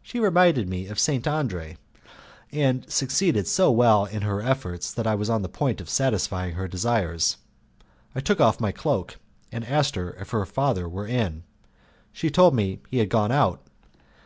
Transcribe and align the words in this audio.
She 0.00 0.18
reminded 0.18 0.66
me 0.66 0.86
of 0.86 0.98
St. 0.98 1.26
Andre, 1.28 1.76
and 2.50 2.90
succeeded 2.90 3.46
so 3.46 3.70
well 3.70 4.06
in 4.06 4.22
her 4.22 4.40
efforts 4.40 4.90
that 4.94 5.06
I 5.06 5.14
was 5.14 5.28
on 5.28 5.42
the 5.42 5.48
point 5.50 5.82
of 5.82 5.90
satisfying 5.90 6.54
her 6.54 6.66
desires. 6.66 7.36
I 8.14 8.20
took 8.20 8.40
off 8.40 8.60
my 8.60 8.72
cloak, 8.72 9.18
and 9.52 9.66
asked 9.66 9.94
her 9.94 10.12
if 10.12 10.30
her 10.30 10.46
father 10.46 10.88
were 10.88 11.06
in. 11.06 11.42
She 12.14 12.30
told 12.30 12.54
me 12.54 12.80
he 12.90 12.96
had 12.96 13.10
gone 13.10 13.30
out. 13.30 13.60